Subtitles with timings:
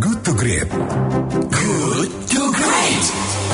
[0.00, 0.68] Good to Great.
[1.50, 3.47] Good to Great.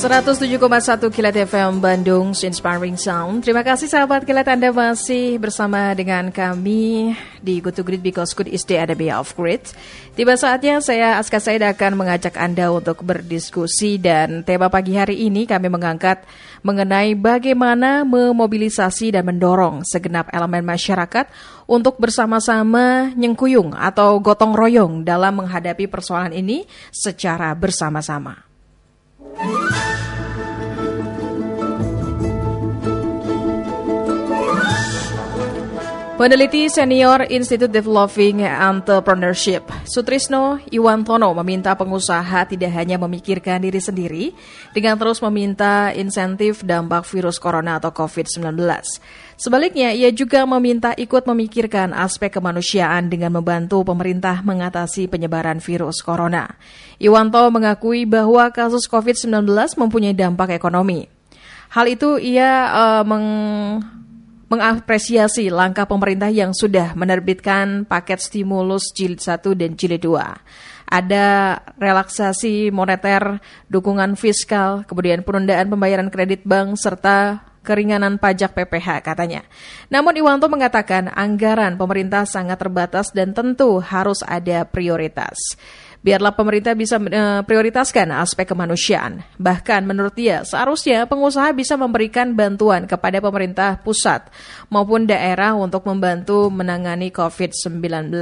[0.00, 3.44] 107,1 Kilat FM Bandung Inspiring Sound.
[3.44, 7.12] Terima kasih sahabat Kilat Anda masih bersama dengan kami
[7.44, 9.76] di Good to Great because good is the enemy of great.
[10.16, 15.44] Tiba saatnya saya Aska Said akan mengajak Anda untuk berdiskusi dan tema pagi hari ini
[15.44, 16.24] kami mengangkat
[16.64, 21.28] mengenai bagaimana memobilisasi dan mendorong segenap elemen masyarakat
[21.68, 28.48] untuk bersama-sama nyengkuyung atau gotong royong dalam menghadapi persoalan ini secara bersama-sama.
[36.20, 44.36] Peneliti senior Institute Developing Entrepreneurship, Sutrisno Iwantono meminta pengusaha tidak hanya memikirkan diri sendiri
[44.76, 48.52] dengan terus meminta insentif dampak virus corona atau COVID-19.
[49.40, 56.52] Sebaliknya, ia juga meminta ikut memikirkan aspek kemanusiaan dengan membantu pemerintah mengatasi penyebaran virus corona.
[57.00, 59.48] Iwanto mengakui bahwa kasus COVID-19
[59.80, 61.08] mempunyai dampak ekonomi.
[61.72, 63.24] Hal itu ia uh, meng
[64.50, 70.90] mengapresiasi langkah pemerintah yang sudah menerbitkan paket stimulus jilid 1 dan jilid 2.
[70.90, 73.38] Ada relaksasi moneter,
[73.70, 79.44] dukungan fiskal, kemudian penundaan pembayaran kredit bank, serta keringanan pajak PPH katanya.
[79.92, 85.36] Namun Iwanto mengatakan anggaran pemerintah sangat terbatas dan tentu harus ada prioritas.
[86.00, 89.20] Biarlah pemerintah bisa uh, prioritaskan aspek kemanusiaan.
[89.36, 94.24] Bahkan menurut dia, seharusnya pengusaha bisa memberikan bantuan kepada pemerintah pusat
[94.72, 98.16] maupun daerah untuk membantu menangani COVID-19.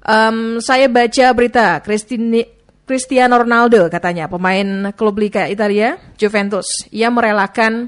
[0.00, 2.59] Um, saya baca berita Christine,
[2.90, 7.86] Cristiano Ronaldo katanya pemain klub Liga Italia Juventus ia merelakan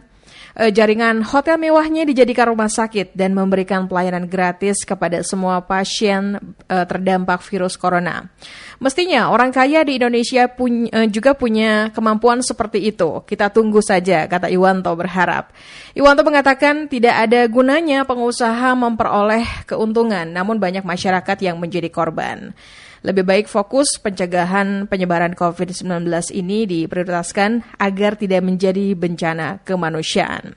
[0.55, 6.39] uh, jaringan hotel mewahnya dijadikan rumah sakit dan memberikan pelayanan gratis kepada semua pasien
[6.71, 8.31] uh, terdampak virus corona.
[8.79, 13.27] Mestinya orang kaya di Indonesia punya, uh, juga punya kemampuan seperti itu.
[13.27, 15.51] Kita tunggu saja, kata Iwanto berharap.
[15.99, 22.55] Iwanto mengatakan tidak ada gunanya pengusaha memperoleh keuntungan, namun banyak masyarakat yang menjadi korban.
[23.03, 26.07] Lebih baik fokus pencegahan penyebaran COVID-19
[26.39, 30.55] ini diprioritaskan agar tidak menjadi bencana kemanusiaan.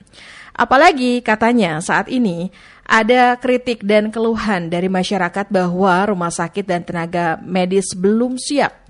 [0.54, 2.54] Apalagi katanya saat ini
[2.86, 8.86] ada kritik dan keluhan dari masyarakat bahwa rumah sakit dan tenaga medis belum siap.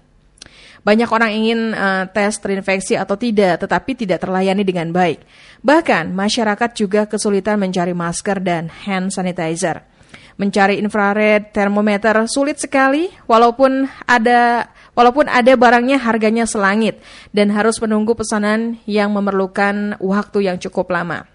[0.86, 5.24] Banyak orang ingin uh, tes terinfeksi atau tidak, tetapi tidak terlayani dengan baik.
[5.66, 9.95] Bahkan masyarakat juga kesulitan mencari masker dan hand sanitizer.
[10.36, 17.00] Mencari infrared termometer sulit sekali walaupun ada walaupun ada barangnya harganya selangit
[17.32, 21.35] dan harus menunggu pesanan yang memerlukan waktu yang cukup lama.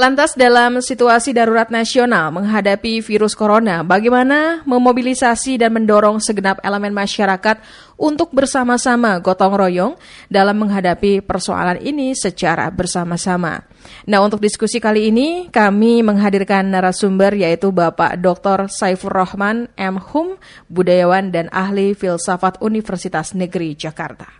[0.00, 7.60] Lantas dalam situasi darurat nasional menghadapi virus corona, bagaimana memobilisasi dan mendorong segenap elemen masyarakat
[8.00, 9.92] untuk bersama-sama gotong royong
[10.32, 13.60] dalam menghadapi persoalan ini secara bersama-sama.
[14.08, 18.72] Nah, untuk diskusi kali ini kami menghadirkan narasumber yaitu Bapak Dr.
[18.72, 20.00] Saifur Rahman M.
[20.00, 20.40] Hum,
[20.72, 24.39] budayawan dan ahli filsafat Universitas Negeri Jakarta.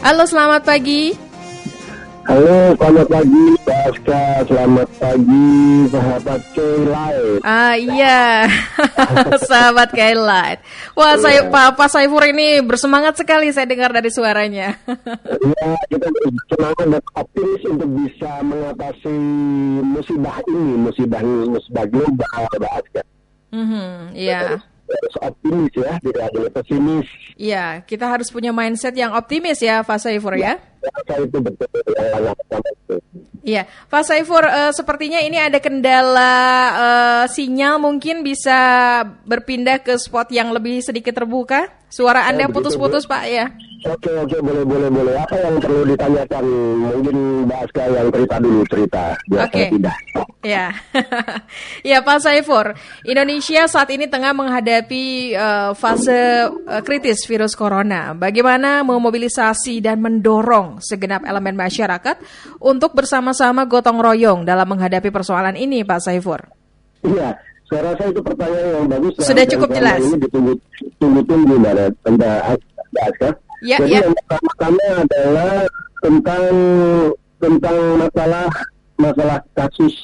[0.00, 1.12] Halo, selamat pagi.
[2.24, 4.24] Halo, selamat pagi, Baska.
[4.48, 5.52] Selamat pagi,
[5.92, 7.44] sahabat Kaylight.
[7.44, 8.48] Ah iya,
[9.52, 10.64] sahabat Kaylight.
[10.96, 14.72] Wah, saya Papa Saifur ini bersemangat sekali saya dengar dari suaranya.
[15.40, 19.16] Iya, kita bersemangat dan optimis untuk bisa mengatasi
[19.84, 23.04] musibah ini, musibah musibah global, Baska.
[23.52, 24.40] Mm -hmm, iya.
[24.56, 24.70] Yeah
[25.20, 27.08] optimis ya, tidak boleh pesimis.
[27.38, 30.58] Iya, kita harus punya mindset yang optimis ya, Pak Saifur ya.
[30.80, 31.68] Ya, itu betul.
[33.44, 36.34] Iya, Pak Saifur, uh, sepertinya ini ada kendala
[36.72, 38.58] uh, sinyal mungkin bisa
[39.24, 41.68] berpindah ke spot yang lebih sedikit terbuka.
[41.88, 43.52] Suara Anda ya, putus-putus, Pak ya.
[43.80, 45.14] Oke oke boleh boleh boleh.
[45.16, 46.44] Apa yang perlu ditanyakan?
[46.84, 47.16] Mungkin
[47.48, 49.04] Mbak Aska yang cerita dulu cerita.
[49.32, 49.48] Oke.
[49.48, 49.66] Okay.
[49.72, 49.96] Tidak.
[50.40, 50.72] Ya,
[51.96, 52.76] ya Pak Saifur.
[53.08, 58.12] Indonesia saat ini tengah menghadapi uh, fase uh, kritis virus corona.
[58.12, 62.20] Bagaimana memobilisasi dan mendorong segenap elemen masyarakat
[62.60, 66.40] untuk bersama-sama gotong royong dalam menghadapi persoalan ini, Pak Saifur?
[67.00, 67.36] Iya.
[67.70, 69.12] Saya rasa itu pertanyaan yang bagus.
[69.22, 70.02] Sudah cukup jelas.
[70.02, 72.40] Ini ditunggu-tunggu Mbak
[72.98, 73.30] Aska.
[73.60, 74.00] Ya, Jadi ya.
[74.08, 75.52] yang pertama adalah
[76.00, 76.44] tentang
[77.40, 78.48] tentang masalah
[78.96, 79.94] masalah kasus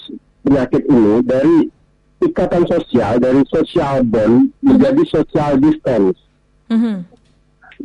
[0.44, 1.56] penyakit ini dari
[2.24, 6.16] ikatan sosial dari social bond menjadi social distance.
[6.66, 6.96] Mm -hmm.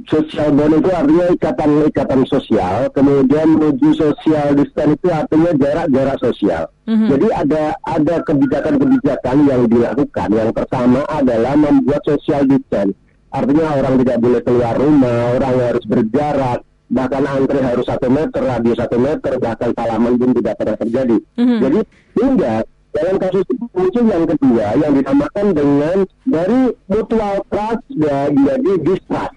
[0.08, 6.64] sosial bond itu artinya ikatan-ikatan sosial, kemudian menuju sosial distance itu artinya jarak-jarak sosial.
[6.88, 7.08] Mm-hmm.
[7.12, 10.28] Jadi ada ada kebijakan-kebijakan yang dilakukan.
[10.32, 12.96] Yang pertama adalah membuat social distance.
[13.32, 16.60] Artinya orang tidak boleh keluar rumah, orang harus berjarak,
[16.92, 21.18] bahkan antri harus satu meter, radius satu meter, bahkan salaman pun tidak pernah terjadi.
[21.40, 21.60] Mm-hmm.
[21.64, 21.80] Jadi
[22.20, 22.54] hingga
[22.92, 25.98] dalam kasus muncul yang kedua yang dinamakan dengan
[26.28, 26.62] dari
[26.92, 29.36] mutual trust jadi distrust.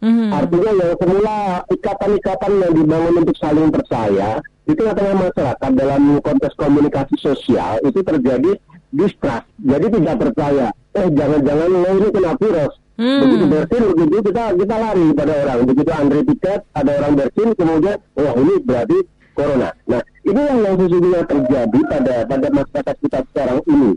[0.00, 0.28] Mm-hmm.
[0.32, 1.36] Artinya yang semula
[1.68, 8.56] ikatan-ikatan yang dibangun untuk saling percaya di tengah-tengah masyarakat dalam konteks komunikasi sosial itu terjadi
[8.96, 9.44] distrust.
[9.60, 10.72] Jadi tidak percaya.
[10.96, 11.68] Eh jangan-jangan
[12.00, 12.72] ini kena virus.
[12.96, 13.20] Hmm.
[13.28, 15.58] Begitu bersin, begitu kita kita lari pada orang.
[15.68, 18.98] Begitu antri tiket, ada orang bersin, kemudian, wah ini berarti
[19.36, 19.70] corona.
[19.84, 23.90] Nah, ini yang yang sesungguhnya terjadi pada pada masyarakat kita sekarang ini.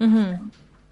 [0.00, 0.28] Mm-hmm.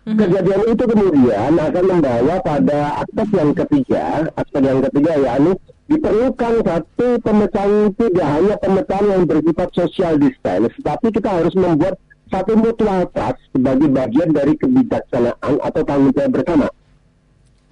[0.07, 0.19] Mm-hmm.
[0.23, 4.05] Kejadian itu kemudian akan membawa pada aspek yang ketiga,
[4.39, 5.53] aspek yang ketiga yakni
[5.91, 11.95] diperlukan satu pemecahan tidak hanya pemecahan yang bersifat social distance, tetapi kita harus membuat
[12.31, 16.67] satu mutual trust sebagai bagian dari kebijaksanaan atau tanggung jawab bersama.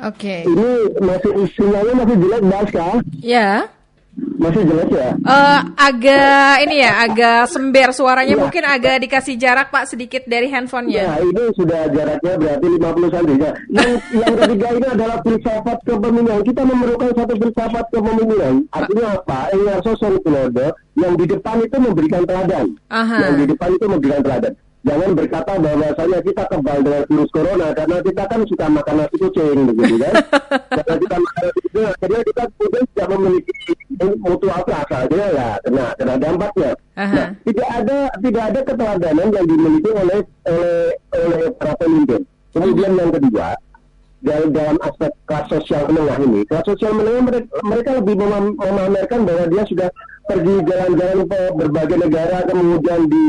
[0.04, 0.44] Oke.
[0.44, 0.48] Okay.
[0.48, 0.68] Ini
[1.00, 2.88] masih sinyalnya masih jelek, Baska?
[3.24, 3.72] Ya.
[4.14, 5.10] Masih jelas ya?
[5.26, 8.36] Uh, agak ini ya, agak sember suaranya.
[8.36, 8.42] Ya.
[8.46, 11.02] Mungkin agak dikasih jarak Pak sedikit dari handphonenya.
[11.02, 13.30] Ya, ini sudah jaraknya berarti 50 cm.
[13.40, 13.52] Ya.
[13.74, 16.40] Yang, yang ketiga ini adalah filsafat kepemimpinan.
[16.46, 18.54] Kita memerlukan satu filsafat kepemimpinan.
[18.70, 19.40] Artinya apa?
[19.56, 22.66] Yang sosok Klodo yang di depan itu memberikan teladan.
[22.92, 23.18] Aha.
[23.18, 24.54] Yang di depan itu memberikan teladan
[24.84, 29.58] jangan berkata bahwasanya kita kebal dengan virus corona karena kita kan suka makan nasi kucing
[29.72, 30.14] begitu kan?
[30.76, 33.52] Karena kita makan nasi kucing akhirnya kita kemudian tidak memiliki
[34.20, 36.70] mutu apa asalnya ya kena kena dampaknya.
[36.94, 37.14] Uh-huh.
[37.16, 42.22] nah, tidak ada tidak ada keteladanan yang dimiliki oleh oleh oleh para pemimpin.
[42.54, 43.48] Kemudian yang kedua
[44.25, 49.20] dalam, dalam aspek kelas sosial menengah ini kelas sosial menengah mereka, mereka lebih mem memamerkan
[49.28, 49.88] bahwa dia sudah
[50.25, 53.25] pergi jalan-jalan ke berbagai negara kemudian di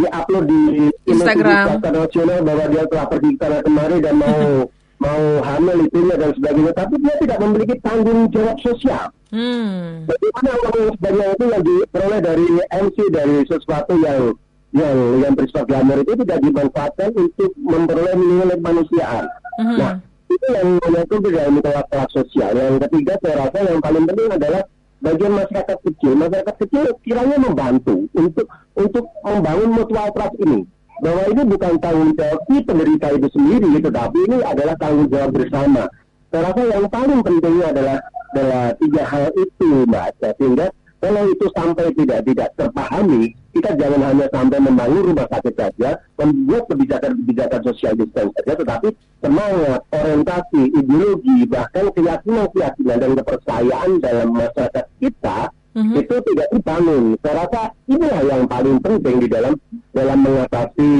[0.00, 0.62] diupload di
[1.06, 1.64] Instagram.
[1.84, 4.40] Nasional bahwa dia telah pergi ke sana kemari dan mau
[5.04, 6.72] mau hamil itunya dan sebagainya.
[6.72, 9.12] Tapi dia tidak memiliki tanggung jawab sosial.
[9.30, 10.10] Hmm.
[10.10, 14.34] bagaimana uang yang sebanyak itu yang diperoleh dari MC dari sesuatu yang
[14.74, 19.24] yang yang bersifat glamour itu tidak dimanfaatkan untuk memperoleh nilai kemanusiaan.
[19.62, 19.78] Hmm.
[19.78, 19.92] nah
[20.30, 20.68] itu yang
[21.06, 22.52] tidak menolak kelas sosial.
[22.58, 24.62] Yang ketiga saya rasa yang paling penting adalah
[25.00, 30.64] bagian masyarakat kecil, masyarakat kecil kiranya membantu untuk untuk membangun mutual trust ini.
[31.00, 35.88] Bahwa ini bukan tanggung jawab si penderita itu sendiri, tetapi ini adalah tanggung jawab bersama.
[36.28, 37.96] Saya rasa yang paling pentingnya adalah
[38.30, 40.08] adalah tiga hal itu, Mbak.
[40.38, 40.66] Sehingga
[41.00, 46.68] kalau itu sampai tidak tidak terpahami, kita jangan hanya sampai membangun rumah sakit saja, membuat
[46.68, 48.88] kebijakan-kebijakan sosial distance saja, tetapi
[49.24, 55.38] semangat, orientasi, ideologi, bahkan keyakinan-keyakinan dan kepercayaan dalam masyarakat kita
[55.72, 56.00] mm-hmm.
[56.04, 57.04] itu tidak dibangun.
[57.24, 59.54] Saya rasa inilah yang paling penting di dalam
[59.96, 60.92] dalam mengatasi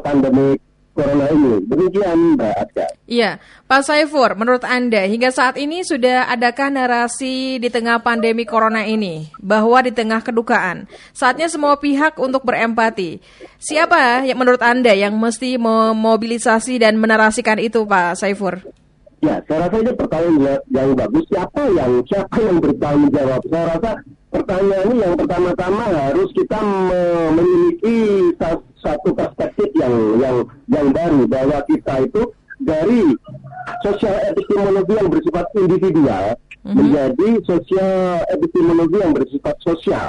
[0.00, 0.56] pandemi
[1.00, 1.52] corona ini.
[1.64, 2.86] Demikian Mbak Adka.
[3.08, 3.30] Iya,
[3.64, 9.32] Pak Saifur, menurut Anda hingga saat ini sudah adakah narasi di tengah pandemi corona ini
[9.40, 10.84] bahwa di tengah kedukaan
[11.16, 13.18] saatnya semua pihak untuk berempati.
[13.56, 18.60] Siapa yang menurut Anda yang mesti memobilisasi dan menarasikan itu Pak Saifur?
[19.20, 21.24] Ya, saya rasa ini pertanyaan yang bagus.
[21.28, 23.40] Siapa yang siapa yang bertanggung jawab?
[23.52, 23.90] Saya rasa
[24.32, 27.98] pertanyaan ini yang pertama-tama harus kita memiliki
[28.80, 30.36] satu perspektif yang yang
[30.68, 32.22] yang baru bahwa kita itu
[32.60, 33.16] dari
[33.80, 36.76] sosial epistemologi yang bersifat individual mm-hmm.
[36.76, 40.08] menjadi sosial epistemologi yang bersifat sosial.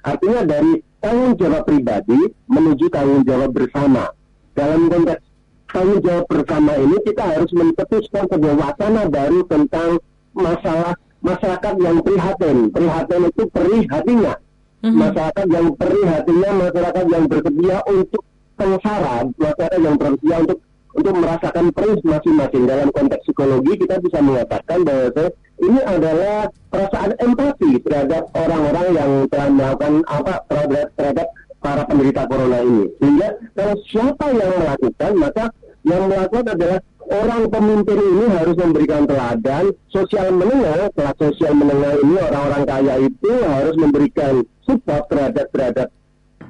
[0.00, 4.08] Artinya dari tanggung jawab pribadi menuju tanggung jawab bersama.
[4.56, 5.24] Dalam konteks
[5.70, 10.00] tanggung jawab bersama ini kita harus mencetuskan sebuah wacana baru tentang
[10.32, 12.58] masalah masyarakat yang prihatin.
[12.72, 14.34] Prihatin itu perih hatinya.
[14.80, 14.96] Mm-hmm.
[14.96, 18.22] Masyarakat yang perih hatinya, masyarakat yang bersedia untuk
[18.56, 20.58] sengsara, masyarakat yang bersedia untuk
[20.90, 25.30] untuk merasakan perih masing-masing dalam konteks psikologi kita bisa mengatakan bahwa
[25.62, 31.26] ini adalah perasaan empati terhadap orang-orang yang telah melakukan apa terhadap, terhadap
[31.60, 32.84] para penderita corona ini.
[32.98, 35.44] Sehingga kalau siapa yang melakukan maka
[35.86, 42.16] yang melakukan adalah orang pemimpin ini harus memberikan teladan sosial menengah kelas sosial menengah ini
[42.18, 44.34] orang-orang kaya itu harus memberikan
[44.70, 45.88] support terhadap terhadap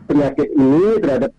[0.04, 1.30] penyakit ini terhadap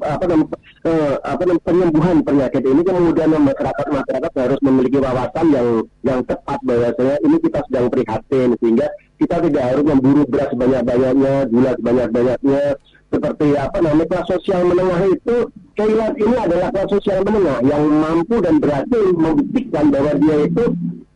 [0.00, 0.56] apa namanya
[0.88, 5.68] eh, apa namanya penyembuhan penyakit ini kemudian masyarakat masyarakat harus memiliki wawasan yang
[6.02, 8.86] yang tepat bahwasanya ini kita sedang prihatin sehingga
[9.20, 12.62] kita tidak harus memburu beras banyak banyaknya gula sebanyak banyaknya
[13.08, 15.36] seperti apa namanya kelas sosial menengah itu
[15.78, 20.64] Kailat ini adalah kelas sosial menengah yang mampu dan berhasil membuktikan bahwa dia itu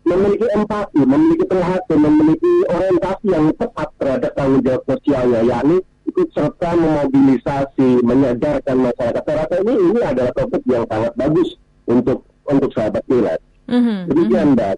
[0.02, 5.76] memiliki empati, memiliki perhatian, memiliki orientasi yang tepat terhadap tanggung jawab sosialnya, yakni
[6.10, 9.22] ikut serta memobilisasi, menyadarkan masyarakat.
[9.22, 11.48] Saya rasa ini ini adalah topik yang sangat bagus
[11.86, 13.38] untuk untuk sahabat nilai.
[13.72, 14.54] Mhm, Demikian mhm.
[14.54, 14.74] Mbak.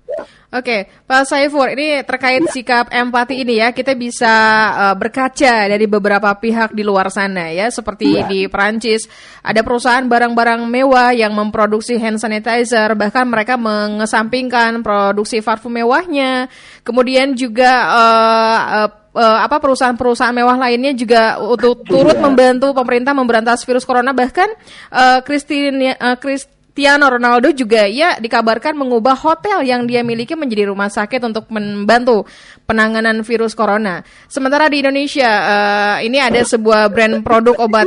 [0.55, 2.47] Oke, Pak Saifur, ini terkait Ya.
[2.55, 4.31] sikap empati ini ya, kita bisa
[4.71, 8.31] uh, berkaca dari beberapa pihak di luar sana ya, seperti Ya.
[8.31, 9.11] di Perancis
[9.43, 16.47] ada perusahaan barang-barang mewah yang memproduksi hand sanitizer, bahkan mereka mengesampingkan produksi parfum mewahnya.
[16.87, 22.23] Kemudian juga uh, uh, uh, apa perusahaan-perusahaan mewah lainnya juga untuk turut Iya.
[22.23, 24.47] membantu pemerintah memberantas virus corona bahkan
[24.95, 30.75] uh, Christine uh, Chris- Cristiano Ronaldo juga ya dikabarkan mengubah hotel yang dia miliki menjadi
[30.75, 32.27] rumah sakit untuk membantu
[32.67, 34.03] penanganan virus corona.
[34.27, 35.31] Sementara di Indonesia
[36.03, 37.87] eh, ini ada sebuah brand produk obat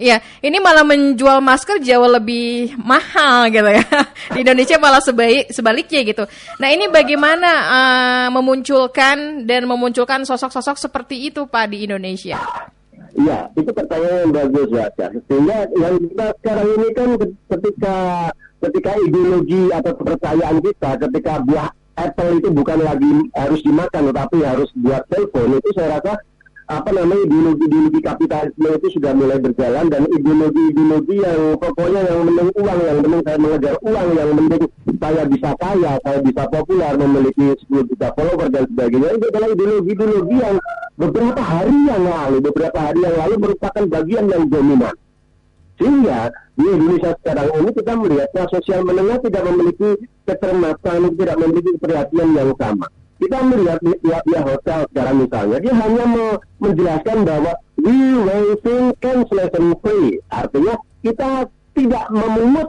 [0.00, 3.84] Ya, ini malah menjual masker jauh lebih mahal gitu ya.
[4.34, 6.24] Di Indonesia malah sebaik sebaliknya gitu.
[6.58, 12.40] Nah, ini bagaimana eh, memunculkan dan memunculkan sosok-sosok seperti itu Pak di Indonesia?
[13.14, 14.86] Iya, itu pertanyaan yang bagus ya.
[15.30, 17.08] Sehingga yang kita sekarang ini kan
[17.54, 17.96] ketika
[18.58, 24.70] ketika ideologi atau kepercayaan kita, ketika buah apple itu bukan lagi harus dimakan, tetapi harus
[24.74, 26.18] buat telepon, itu saya rasa
[26.64, 32.78] apa namanya ideologi-ideologi kapitalisme itu sudah mulai berjalan dan ideologi-ideologi yang pokoknya yang penting uang,
[32.80, 34.62] yang penting saya mengejar uang, yang penting
[34.96, 40.36] saya bisa kaya, saya bisa populer, memiliki 10 juta follower dan sebagainya itu adalah ideologi-ideologi
[40.40, 40.56] yang
[40.94, 44.94] beberapa hari yang lalu, beberapa hari yang lalu merupakan bagian yang dominan.
[45.74, 49.90] Sehingga di Indonesia sekarang ini kita melihat kelas sosial menengah tidak memiliki
[50.22, 52.86] kecermatan, tidak memiliki perhatian yang sama.
[53.18, 59.66] Kita melihat di pihak hotel sekarang misalnya, dia hanya me- menjelaskan bahwa we waiving cancellation
[59.82, 60.18] fee.
[60.30, 62.68] Artinya kita tidak memungut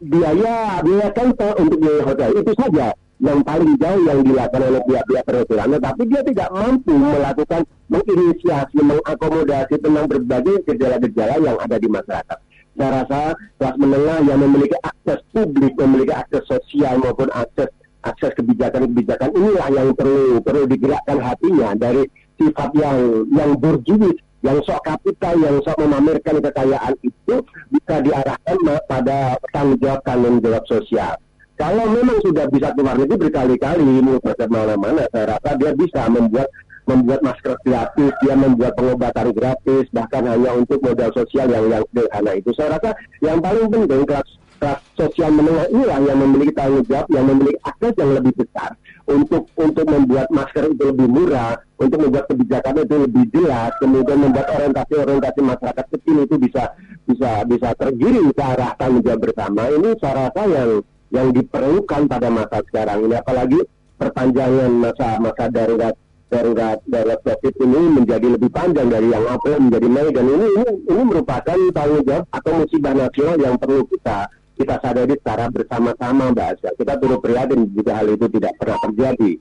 [0.00, 2.30] biaya biaya cancel untuk biaya hotel.
[2.36, 5.68] Itu saja yang paling jauh yang dilakukan oleh pihak-pihak perhotelan.
[5.80, 12.38] Tetapi dia tidak mampu melakukan menginisiasi, mengakomodasi tentang berbagai gejala-gejala yang ada di masyarakat.
[12.76, 13.20] Saya rasa
[13.56, 17.72] kelas menengah yang memiliki akses publik, memiliki akses sosial maupun akses
[18.04, 22.06] akses kebijakan-kebijakan inilah yang perlu perlu digerakkan hatinya dari
[22.36, 27.36] sifat yang yang berjuis, yang sok kapital, yang sok memamerkan kekayaan itu
[27.72, 28.56] bisa diarahkan
[28.86, 31.16] pada tanggung jawab tanggung jawab sosial.
[31.56, 36.52] Kalau memang sudah bisa keluar negeri berkali-kali ke mana-mana, saya rasa dia bisa membuat
[36.86, 42.32] membuat masker gratis, dia membuat pengobatan gratis, bahkan hanya untuk modal sosial yang yang sederhana
[42.38, 42.50] itu.
[42.54, 42.94] Saya rasa
[43.24, 47.94] yang paling penting kelas kelas sosial menengah inilah yang memiliki tanggung jawab, yang memiliki akses
[47.96, 48.70] yang lebih besar
[49.08, 54.46] untuk untuk membuat masker itu lebih murah, untuk membuat kebijakan itu lebih jelas, kemudian membuat
[54.52, 56.64] orientasi-orientasi masyarakat kecil itu bisa
[57.08, 59.72] bisa bisa tergiring ke arah tanggung jawab bersama.
[59.72, 60.70] Ini saya rasa yang
[61.16, 63.60] yang diperlukan pada masa sekarang ini, apalagi
[63.96, 65.96] perpanjangan masa masa darurat
[66.26, 70.70] darurat darurat covid ini menjadi lebih panjang dari yang April menjadi Mei dan ini ini,
[70.90, 76.48] ini merupakan tanggung jawab atau musibah nasional yang perlu kita kita sadari secara bersama-sama Mbak
[76.56, 76.70] Asya.
[76.80, 79.32] Kita turut prihatin jika hal itu tidak pernah terjadi.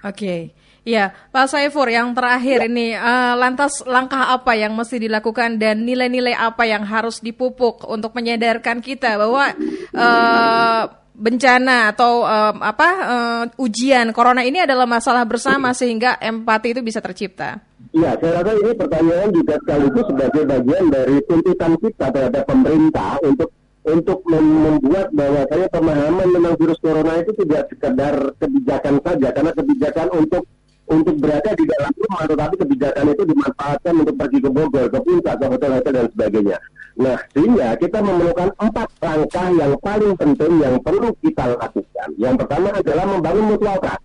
[0.00, 5.84] Oke, ya Pak Saifur yang terakhir ini eh, lantas langkah apa yang mesti dilakukan dan
[5.84, 9.52] nilai-nilai apa yang harus dipupuk untuk menyadarkan kita bahwa
[9.92, 10.82] eh,
[11.14, 17.02] bencana atau eh, apa eh, ujian corona ini adalah masalah bersama sehingga empati itu bisa
[17.02, 17.60] tercipta.
[17.90, 23.50] Iya, saya rasa ini pertanyaan juga sekaligus sebagai bagian dari tuntutan kita terhadap pemerintah untuk
[23.80, 30.08] untuk mem- membuat bahwasanya pemahaman tentang virus corona itu tidak sekedar kebijakan saja, karena kebijakan
[30.14, 30.42] untuk
[30.90, 35.34] untuk berada di dalam rumah, tetapi kebijakan itu dimanfaatkan untuk pergi ke Bogor, ke puncak,
[35.38, 36.58] ke hotel-hotel dan sebagainya.
[37.00, 42.08] Nah, sehingga kita memerlukan empat langkah yang paling penting yang perlu kita lakukan.
[42.18, 44.04] Yang pertama adalah membangun mutual trust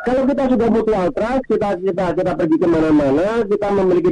[0.00, 4.10] kalau kita sudah mutual trust, kita kita kita pergi ke mana-mana, kita memiliki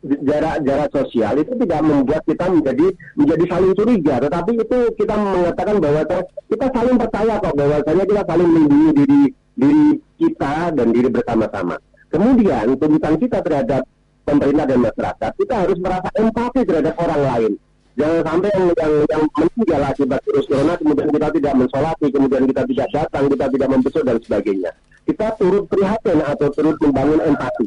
[0.00, 2.86] jarak jarak sosial itu tidak membuat kita menjadi
[3.18, 6.02] menjadi saling curiga, tetapi itu kita mengatakan bahwa
[6.48, 9.22] kita saling percaya kok bahwasanya kita saling melindungi diri
[9.60, 11.76] diri kita dan diri bersama-sama.
[12.10, 13.84] Kemudian tuntutan kita terhadap
[14.24, 17.52] pemerintah dan masyarakat, kita harus merasa empati terhadap orang lain.
[17.98, 22.62] Jangan sampai yang yang, yang meninggal akibat virus corona kemudian kita tidak mensolati, kemudian kita
[22.64, 24.70] tidak datang, kita tidak membesuk dan sebagainya.
[25.04, 27.66] Kita turut prihatin atau turut membangun empati.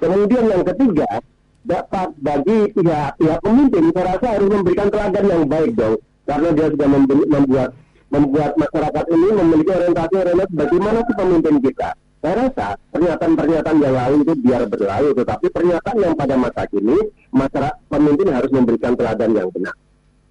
[0.00, 1.08] Kemudian yang ketiga,
[1.66, 6.66] dapat bagi pihak pihak pemimpin saya rasa harus memberikan teladan yang baik dong, karena dia
[6.70, 6.88] sudah
[7.26, 7.68] membuat
[8.10, 11.90] membuat masyarakat ini memiliki orientasi orientasi bagaimana sih pemimpin kita.
[12.24, 16.96] Saya rasa pernyataan-pernyataan yang lalu itu biar berlalu, tetapi pernyataan yang pada masa kini
[17.30, 19.74] masyarakat pemimpin harus memberikan teladan yang benar.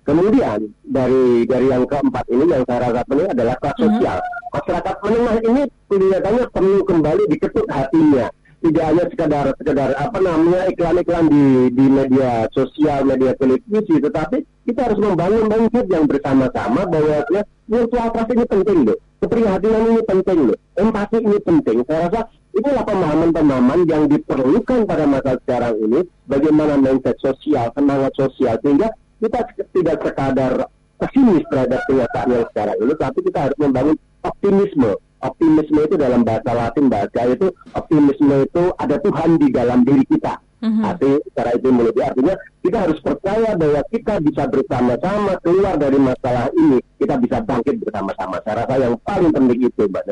[0.05, 4.17] Kemudian dari dari yang keempat ini yang saya rasa penting adalah kelas sosial.
[4.53, 8.29] Masyarakat menengah ini kelihatannya perlu kembali diketuk hatinya.
[8.61, 14.89] Tidak hanya sekedar sekedar apa namanya iklan-iklan di di media sosial, media televisi, tetapi kita
[14.89, 17.17] harus membangun mindset yang bersama-sama bahwa
[17.65, 18.97] virtual trust ini penting loh.
[19.21, 20.57] Keprihatinan ini penting loh.
[20.77, 21.77] Empati ini penting.
[21.89, 22.21] Saya rasa
[22.53, 25.99] inilah pemahaman-pemahaman yang diperlukan pada masa sekarang ini.
[26.29, 29.39] Bagaimana mindset sosial, semangat sosial sehingga kita
[29.73, 30.53] tidak sekadar
[30.95, 34.91] pesimis terhadap kenyataan yang sekarang ini, tapi kita harus membangun optimisme.
[35.25, 40.37] Optimisme itu dalam bahasa Latin bahasa itu optimisme itu ada Tuhan di dalam diri kita.
[40.63, 40.83] Mhm.
[40.87, 46.79] Arti secara etimologi artinya kita harus percaya bahwa kita bisa bersama-sama keluar dari masalah ini.
[46.95, 48.39] Kita bisa bangkit bersama-sama.
[48.41, 50.03] Saya rasa yang paling penting itu, Mbak.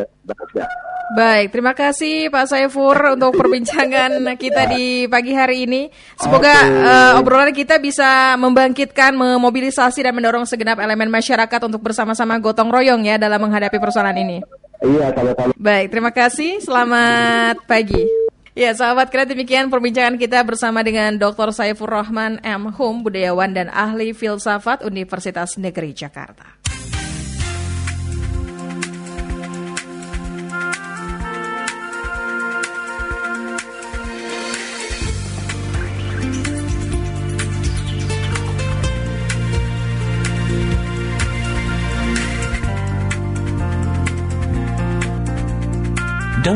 [1.14, 5.82] Baik, terima kasih Pak Saifur untuk perbincangan kita di pagi hari ini.
[6.18, 6.80] Semoga Oke.
[6.90, 13.04] eh, obrolan kita bisa membangkitkan, memobilisasi dan mendorong segenap elemen masyarakat untuk bersama-sama gotong royong
[13.06, 14.38] ya dalam menghadapi persoalan ini.
[14.84, 15.52] Iya, sama-sama.
[15.56, 16.60] Baik, terima kasih.
[16.60, 18.23] Selamat pagi.
[18.54, 21.50] Ya, sahabat kira demikian perbincangan kita bersama dengan Dr.
[21.50, 22.70] Saifur Rahman M.
[22.70, 26.63] Hum, budayawan dan ahli filsafat Universitas Negeri Jakarta.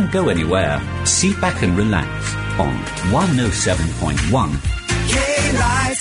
[0.07, 0.81] Don't go anywhere.
[1.05, 2.07] Sit back and relax
[2.59, 2.73] on
[3.11, 4.63] 107.1
[5.09, 5.97] K-Light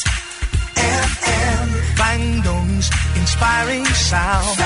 [0.77, 1.97] FM.
[1.97, 4.59] Bandung's inspiring sound.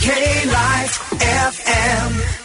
[0.00, 2.41] K-Light FM.